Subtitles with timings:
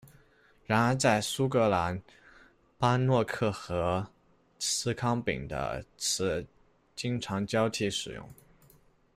[0.65, 2.01] 然而在苏格兰，
[2.79, 4.07] 班诺克和
[4.57, 6.43] 司康饼的词
[6.95, 8.27] 经常交替使用。